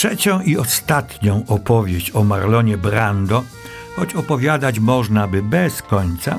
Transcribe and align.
Trzecią 0.00 0.40
i 0.40 0.56
ostatnią 0.56 1.44
opowieść 1.48 2.10
o 2.14 2.24
Marlonie 2.24 2.78
Brando, 2.78 3.44
choć 3.96 4.14
opowiadać 4.14 4.78
można 4.78 5.28
by 5.28 5.42
bez 5.42 5.82
końca, 5.82 6.38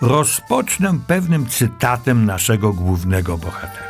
rozpocznę 0.00 0.98
pewnym 1.06 1.46
cytatem 1.46 2.24
naszego 2.24 2.72
głównego 2.72 3.38
bohatera. 3.38 3.86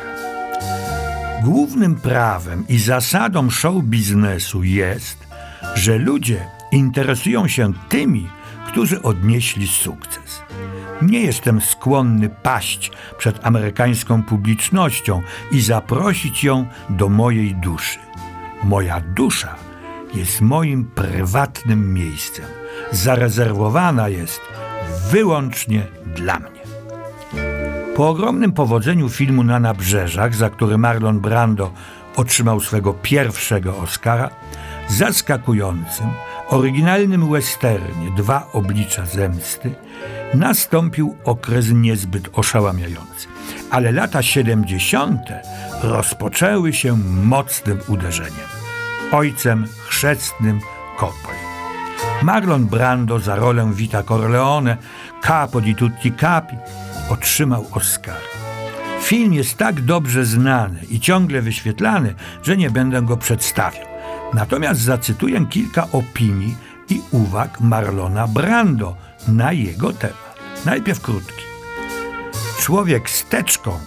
Głównym 1.43 1.95
prawem 1.95 2.67
i 2.67 2.79
zasadą 2.79 3.49
show 3.49 3.83
biznesu 3.83 4.63
jest, 4.63 5.27
że 5.75 5.97
ludzie 5.97 6.45
interesują 6.71 7.47
się 7.47 7.73
tymi, 7.89 8.29
którzy 8.67 9.01
odnieśli 9.01 9.67
sukces. 9.67 10.41
Nie 11.01 11.19
jestem 11.19 11.61
skłonny 11.61 12.29
paść 12.29 12.91
przed 13.17 13.45
amerykańską 13.45 14.23
publicznością 14.23 15.21
i 15.51 15.61
zaprosić 15.61 16.43
ją 16.43 16.65
do 16.89 17.09
mojej 17.09 17.55
duszy. 17.55 17.99
Moja 18.63 19.01
dusza 19.01 19.55
jest 20.13 20.41
moim 20.41 20.85
prywatnym 20.85 21.93
miejscem. 21.93 22.45
Zarezerwowana 22.91 24.09
jest 24.09 24.41
wyłącznie 25.11 25.87
dla 26.15 26.39
mnie. 26.39 26.63
Po 27.95 28.09
ogromnym 28.09 28.51
powodzeniu 28.51 29.09
filmu 29.09 29.43
Na 29.43 29.59
Nabrzeżach, 29.59 30.35
za 30.35 30.49
który 30.49 30.77
Marlon 30.77 31.19
Brando 31.19 31.71
otrzymał 32.15 32.59
swego 32.59 32.93
pierwszego 32.93 33.77
Oscara, 33.77 34.29
zaskakującym, 34.89 36.07
oryginalnym 36.49 37.31
westernie 37.31 38.11
Dwa 38.17 38.47
oblicza 38.53 39.05
zemsty 39.05 39.75
nastąpił 40.33 41.17
okres 41.25 41.71
niezbyt 41.71 42.29
oszałamiający. 42.33 43.32
Ale 43.73 43.91
lata 43.91 44.21
70. 44.21 45.21
rozpoczęły 45.83 46.73
się 46.73 46.97
mocnym 47.23 47.79
uderzeniem. 47.87 48.47
Ojcem 49.11 49.67
chrzestnym 49.87 50.59
Coppoli. 50.99 51.37
Marlon 52.23 52.65
Brando 52.65 53.19
za 53.19 53.35
rolę 53.35 53.71
Vita 53.73 54.03
Corleone, 54.03 54.77
Capo 55.21 55.61
di 55.61 55.75
tutti 55.75 56.11
capi, 56.11 56.55
otrzymał 57.09 57.67
Oscar. 57.71 58.21
Film 59.01 59.33
jest 59.33 59.57
tak 59.57 59.81
dobrze 59.81 60.25
znany 60.25 60.79
i 60.89 60.99
ciągle 60.99 61.41
wyświetlany, 61.41 62.13
że 62.43 62.57
nie 62.57 62.69
będę 62.71 63.01
go 63.01 63.17
przedstawiał. 63.17 63.87
Natomiast 64.33 64.81
zacytuję 64.81 65.45
kilka 65.49 65.87
opinii 65.91 66.55
i 66.89 67.01
uwag 67.11 67.61
Marlona 67.61 68.27
Brando 68.27 68.95
na 69.27 69.51
jego 69.51 69.93
temat. 69.93 70.39
Najpierw 70.65 71.01
krótki. 71.01 71.42
Człowiek 72.63 73.09
z 73.09 73.25
teczką 73.25 73.79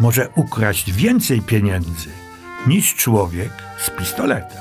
może 0.00 0.28
ukraść 0.34 0.92
więcej 0.92 1.40
pieniędzy 1.40 2.08
niż 2.66 2.94
człowiek 2.94 3.50
z 3.78 3.90
pistoletem. 3.90 4.58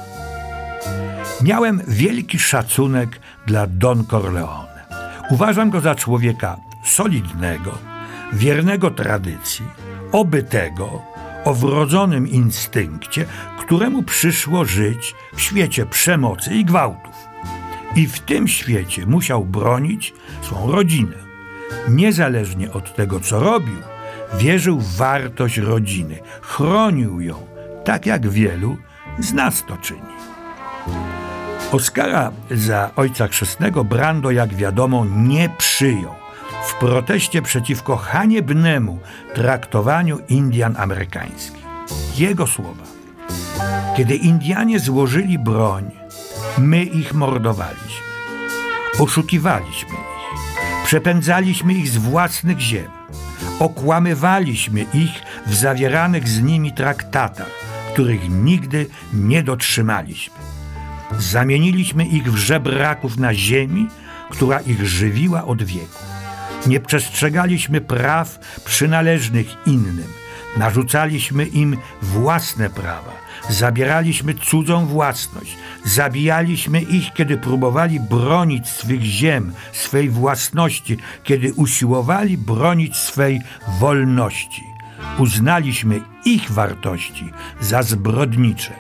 Miałem 1.42 1.82
wielki 1.88 2.40
szacunek 2.40 3.20
dla 3.48 3.68
Don 3.68 4.06
Corleone. 4.06 4.86
Uważam 5.30 5.70
go 5.70 5.82
za 5.82 5.96
człowieka 5.96 6.58
solidnego, 6.86 7.78
wiernego 8.34 8.92
tradycji, 8.92 9.66
obytego, 10.12 11.02
o 11.46 11.54
wrodzonym 11.54 12.28
instynkcie, 12.28 13.26
któremu 13.60 14.04
przyszło 14.04 14.66
żyć 14.66 15.16
w 15.36 15.42
świecie 15.42 15.86
przemocy 15.86 16.54
i 16.54 16.66
gwałtów. 16.66 17.16
I 17.96 18.08
w 18.08 18.20
tym 18.20 18.48
świecie 18.48 19.06
musiał 19.06 19.46
bronić 19.46 20.14
swą 20.42 20.72
rodzinę. 20.72 21.31
Niezależnie 21.90 22.72
od 22.72 22.96
tego, 22.96 23.20
co 23.20 23.40
robił, 23.40 23.78
wierzył 24.34 24.80
w 24.80 24.96
wartość 24.96 25.58
rodziny, 25.58 26.20
chronił 26.42 27.22
ją, 27.22 27.36
tak 27.84 28.06
jak 28.06 28.30
wielu 28.30 28.78
z 29.20 29.34
nas 29.34 29.66
to 29.68 29.78
czyni. 29.78 30.02
Oscara 31.72 32.32
za 32.52 32.92
ojca 32.96 33.28
chrzestnego 33.28 33.84
Brando, 33.84 34.32
jak 34.32 34.54
wiadomo, 34.54 35.06
nie 35.06 35.50
przyjął 35.58 36.16
w 36.66 36.74
proteście 36.74 37.42
przeciwko 37.42 37.98
haniebnemu 37.98 39.00
traktowaniu 39.34 40.20
Indian 40.30 40.76
amerykańskich. 40.78 41.66
Jego 42.18 42.48
słowa. 42.48 42.84
Kiedy 43.98 44.16
Indianie 44.16 44.80
złożyli 44.80 45.40
broń, 45.40 45.92
my 46.58 46.84
ich 46.84 47.14
mordowaliśmy. 47.14 48.06
Oszukiwaliśmy 49.00 49.90
ich. 49.90 50.21
Przepędzaliśmy 50.92 51.74
ich 51.74 51.90
z 51.90 51.98
własnych 51.98 52.60
ziem. 52.60 52.92
Okłamywaliśmy 53.60 54.82
ich 54.82 55.12
w 55.46 55.56
zawieranych 55.56 56.28
z 56.28 56.42
nimi 56.42 56.74
traktatach, 56.74 57.52
których 57.94 58.30
nigdy 58.30 58.86
nie 59.14 59.44
dotrzymaliśmy. 59.44 60.34
Zamieniliśmy 61.20 62.06
ich 62.06 62.32
w 62.32 62.38
żebraków 62.38 63.18
na 63.18 63.34
ziemi, 63.34 63.88
która 64.30 64.60
ich 64.60 64.86
żywiła 64.88 65.46
od 65.46 65.64
wieków. 65.64 66.06
Nie 66.68 66.80
przestrzegaliśmy 66.80 67.82
praw 67.82 68.40
przynależnych 68.66 69.48
innym. 69.66 70.08
Narzucaliśmy 70.58 71.46
im 71.46 71.78
własne 72.02 72.70
prawa. 72.70 73.21
Zabieraliśmy 73.52 74.34
cudzą 74.34 74.86
własność. 74.86 75.58
Zabijaliśmy 75.86 76.82
ich, 76.82 77.14
kiedy 77.14 77.38
próbowali 77.38 78.00
bronić 78.00 78.68
swych 78.68 79.02
ziem, 79.02 79.54
swej 79.72 80.10
własności, 80.10 80.98
kiedy 81.24 81.54
usiłowali 81.54 82.38
bronić 82.38 82.96
swej 82.96 83.42
wolności. 83.80 84.64
Uznaliśmy 85.18 86.02
ich 86.26 86.52
wartości 86.52 87.32
za 87.62 87.84
zbrodnicze 87.84 88.74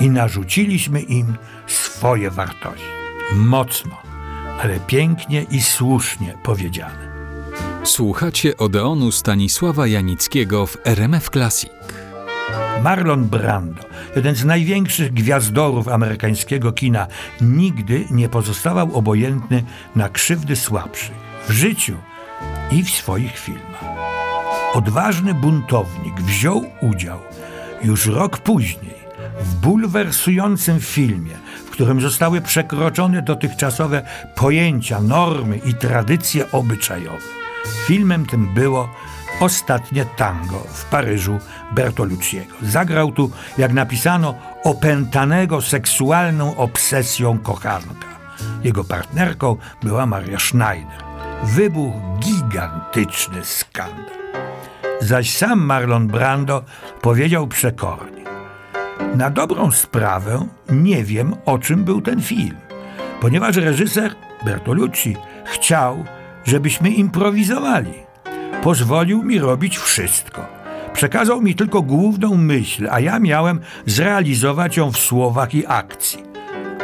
i 0.00 0.10
narzuciliśmy 0.10 1.00
im 1.00 1.36
swoje 1.66 2.30
wartości. 2.30 2.86
Mocno, 3.34 3.96
ale 4.62 4.80
pięknie 4.80 5.42
i 5.50 5.62
słusznie 5.62 6.34
powiedziane. 6.42 7.12
Słuchacie 7.84 8.56
Odeonu 8.56 9.12
Stanisława 9.12 9.86
Janickiego 9.86 10.66
w 10.66 10.76
RMF 10.84 11.30
Classic. 11.30 11.81
Marlon 12.82 13.24
Brando, 13.24 13.82
jeden 14.16 14.34
z 14.34 14.44
największych 14.44 15.12
gwiazdorów 15.12 15.88
amerykańskiego 15.88 16.72
kina, 16.72 17.06
nigdy 17.40 18.04
nie 18.10 18.28
pozostawał 18.28 18.96
obojętny 18.96 19.62
na 19.96 20.08
krzywdy 20.08 20.56
słabszych 20.56 21.16
w 21.48 21.52
życiu 21.52 21.96
i 22.70 22.82
w 22.82 22.90
swoich 22.90 23.38
filmach. 23.38 23.84
Odważny 24.74 25.34
buntownik 25.34 26.20
wziął 26.20 26.64
udział 26.80 27.18
już 27.82 28.06
rok 28.06 28.38
później 28.38 29.02
w 29.40 29.54
bulwersującym 29.54 30.80
filmie, 30.80 31.34
w 31.66 31.70
którym 31.70 32.00
zostały 32.00 32.40
przekroczone 32.40 33.22
dotychczasowe 33.22 34.02
pojęcia, 34.34 35.00
normy 35.00 35.56
i 35.56 35.74
tradycje 35.74 36.50
obyczajowe. 36.52 37.18
Filmem 37.86 38.26
tym 38.26 38.54
było 38.54 38.88
Ostatnie 39.42 40.04
tango 40.04 40.58
w 40.58 40.84
Paryżu 40.84 41.38
Bertolucciego. 41.72 42.54
Zagrał 42.62 43.12
tu, 43.12 43.30
jak 43.58 43.72
napisano, 43.72 44.34
opętanego 44.64 45.60
seksualną 45.60 46.56
obsesją 46.56 47.38
kochanka. 47.38 48.08
Jego 48.64 48.84
partnerką 48.84 49.56
była 49.82 50.06
Maria 50.06 50.38
Schneider. 50.38 51.02
Wybuchł 51.42 51.98
gigantyczny 52.18 53.44
skandal. 53.44 54.18
Zaś 55.00 55.36
sam 55.36 55.60
Marlon 55.60 56.06
Brando 56.06 56.64
powiedział 57.00 57.46
przekornie: 57.46 58.24
Na 59.14 59.30
dobrą 59.30 59.70
sprawę 59.70 60.46
nie 60.70 61.04
wiem, 61.04 61.34
o 61.44 61.58
czym 61.58 61.84
był 61.84 62.00
ten 62.00 62.22
film, 62.22 62.56
ponieważ 63.20 63.56
reżyser 63.56 64.14
Bertolucci 64.44 65.16
chciał, 65.44 66.04
żebyśmy 66.44 66.90
improwizowali. 66.90 68.11
Pozwolił 68.62 69.22
mi 69.22 69.38
robić 69.38 69.78
wszystko. 69.78 70.46
Przekazał 70.92 71.42
mi 71.42 71.54
tylko 71.54 71.82
główną 71.82 72.34
myśl, 72.34 72.88
a 72.90 73.00
ja 73.00 73.18
miałem 73.18 73.60
zrealizować 73.86 74.76
ją 74.76 74.92
w 74.92 74.98
słowach 74.98 75.54
i 75.54 75.64
akcji. 75.66 76.22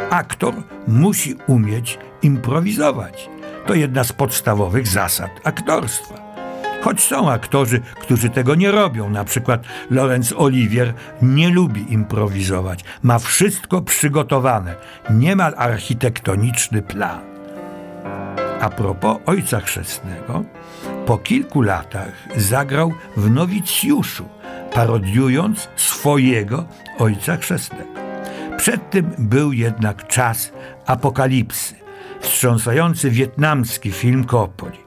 Aktor 0.09 0.53
musi 0.87 1.35
umieć 1.47 1.99
improwizować. 2.21 3.29
To 3.65 3.73
jedna 3.73 4.03
z 4.03 4.13
podstawowych 4.13 4.87
zasad 4.87 5.29
aktorstwa. 5.43 6.15
Choć 6.81 7.01
są 7.01 7.31
aktorzy, 7.31 7.81
którzy 8.01 8.29
tego 8.29 8.55
nie 8.55 8.71
robią, 8.71 9.09
na 9.09 9.25
przykład 9.25 9.63
Laurence 9.91 10.37
Olivier 10.37 10.93
nie 11.21 11.49
lubi 11.49 11.93
improwizować, 11.93 12.83
ma 13.03 13.19
wszystko 13.19 13.81
przygotowane, 13.81 14.75
niemal 15.09 15.53
architektoniczny 15.57 16.81
plan. 16.81 17.28
A 18.61 18.69
propos 18.69 19.17
Ojca 19.25 19.59
Chrzestnego, 19.59 20.43
po 21.05 21.17
kilku 21.17 21.61
latach 21.61 22.13
zagrał 22.35 22.93
w 23.17 23.31
Nowicjuszu, 23.31 24.25
parodiując 24.73 25.69
swojego 25.75 26.65
Ojca 26.99 27.37
Chrzestnego. 27.37 27.99
Przed 28.57 28.89
tym 28.89 29.11
był 29.17 29.53
jednak 29.53 30.07
czas 30.07 30.51
apokalipsy, 30.85 31.75
wstrząsający 32.19 33.09
wietnamski 33.09 33.91
film 33.91 34.25
Coppoli. 34.25 34.79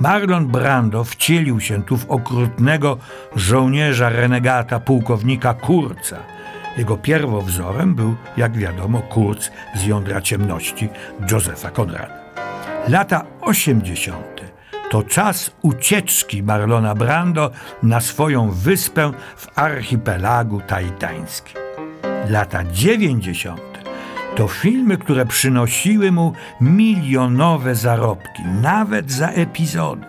Marlon 0.00 0.46
Brando 0.46 1.04
wcielił 1.04 1.60
się 1.60 1.82
tu 1.82 1.96
w 1.96 2.10
okrutnego 2.10 2.98
żołnierza 3.36 4.08
renegata 4.08 4.80
pułkownika 4.80 5.54
Kurca 5.54 6.16
Jego 6.76 6.96
pierwowzorem 6.96 7.94
był, 7.94 8.16
jak 8.36 8.56
wiadomo, 8.56 9.02
Kurz 9.02 9.50
z 9.74 9.84
jądra 9.84 10.20
ciemności 10.20 10.88
Józefa 11.30 11.70
Konrada. 11.70 12.29
Lata 12.88 13.26
80. 13.40 14.16
to 14.90 15.02
czas 15.02 15.50
ucieczki 15.62 16.42
Marlona 16.42 16.94
Brando 16.94 17.50
na 17.82 18.00
swoją 18.00 18.50
wyspę 18.50 19.12
w 19.36 19.58
archipelagu 19.58 20.60
tajtańskim. 20.60 21.56
Lata 22.30 22.64
90. 22.64 23.60
to 24.36 24.48
filmy, 24.48 24.98
które 24.98 25.26
przynosiły 25.26 26.12
mu 26.12 26.32
milionowe 26.60 27.74
zarobki, 27.74 28.42
nawet 28.62 29.12
za 29.12 29.28
epizody. 29.28 30.06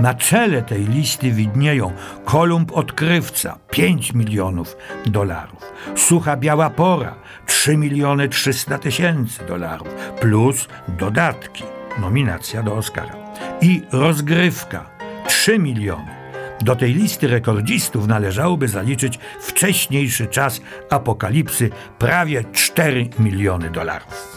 Na 0.00 0.14
czele 0.14 0.62
tej 0.62 0.84
listy 0.84 1.30
widnieją 1.30 1.92
Kolumb 2.24 2.72
Odkrywca 2.72 3.58
5 3.70 4.14
milionów 4.14 4.76
dolarów, 5.06 5.72
Sucha 5.96 6.36
Biała 6.36 6.70
Pora 6.70 7.14
3 7.46 7.76
miliony 7.76 8.28
300 8.28 8.78
tysięcy 8.78 9.46
dolarów, 9.46 9.88
plus 10.20 10.68
dodatki, 10.88 11.64
nominacja 11.98 12.62
do 12.62 12.74
Oscara 12.74 13.14
i 13.60 13.82
Rozgrywka 13.92 14.90
3 15.26 15.58
miliony. 15.58 16.24
Do 16.60 16.76
tej 16.76 16.94
listy 16.94 17.28
rekordzistów 17.28 18.06
należałoby 18.06 18.68
zaliczyć 18.68 19.18
wcześniejszy 19.40 20.26
czas 20.26 20.60
apokalipsy 20.90 21.70
prawie 21.98 22.44
4 22.52 23.08
miliony 23.18 23.70
dolarów. 23.70 24.36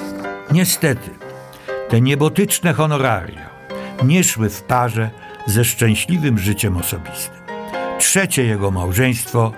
Niestety, 0.51 1.09
te 1.89 2.01
niebotyczne 2.01 2.73
honoraria 2.73 3.49
nie 4.03 4.23
szły 4.23 4.49
w 4.49 4.63
parze 4.63 5.09
ze 5.45 5.65
szczęśliwym 5.65 6.39
życiem 6.39 6.77
osobistym. 6.77 7.37
Trzecie 7.99 8.43
jego 8.43 8.71
małżeństwo 8.71 9.51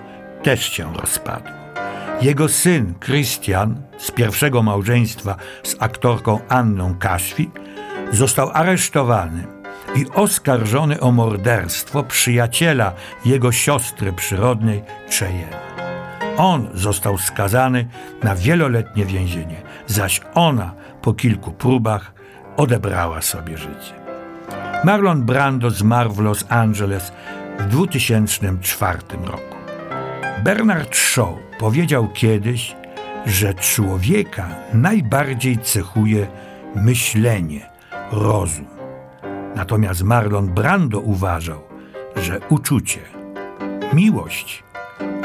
też 0.43 0.69
się 0.69 0.93
rozpadło. 0.93 1.51
Jego 2.21 2.47
syn 2.47 2.93
Christian 3.05 3.81
z 3.97 4.11
pierwszego 4.11 4.63
małżeństwa 4.63 5.35
z 5.63 5.75
aktorką 5.79 6.39
Anną 6.49 6.95
Kaszwi 6.95 7.49
został 8.11 8.49
aresztowany 8.53 9.47
i 9.95 10.05
oskarżony 10.15 10.99
o 10.99 11.11
morderstwo 11.11 12.03
przyjaciela 12.03 12.93
jego 13.25 13.51
siostry 13.51 14.13
przyrodniej 14.13 14.83
Cheyenne. 15.19 15.59
On 16.37 16.69
został 16.73 17.17
skazany 17.17 17.87
na 18.23 18.35
wieloletnie 18.35 19.05
więzienie, 19.05 19.61
zaś 19.87 20.21
ona 20.33 20.73
po 21.01 21.13
kilku 21.13 21.51
próbach 21.51 22.13
odebrała 22.57 23.21
sobie 23.21 23.57
życie. 23.57 23.93
Marlon 24.83 25.23
Brando 25.23 25.69
zmarł 25.69 26.11
w 26.11 26.19
Los 26.19 26.45
Angeles 26.49 27.11
w 27.59 27.65
2004 27.65 28.97
roku. 29.25 29.55
Bernard 30.43 30.95
Shaw 30.95 31.29
powiedział 31.59 32.07
kiedyś, 32.13 32.75
że 33.25 33.53
człowieka 33.53 34.47
najbardziej 34.73 35.57
cechuje 35.57 36.27
myślenie, 36.75 37.69
rozum. 38.11 38.67
Natomiast 39.55 40.03
Marlon 40.03 40.47
Brando 40.47 40.99
uważał, 40.99 41.61
że 42.15 42.39
uczucie, 42.49 42.99
miłość 43.93 44.63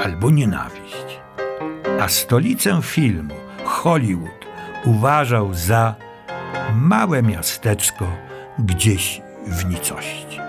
albo 0.05 0.31
nienawiść. 0.31 1.21
A 2.01 2.09
stolicę 2.09 2.83
filmu, 2.83 3.35
Hollywood, 3.65 4.47
uważał 4.85 5.55
za 5.55 5.95
małe 6.75 7.23
miasteczko 7.23 8.07
gdzieś 8.59 9.23
w 9.47 9.65
nicości. 9.65 10.44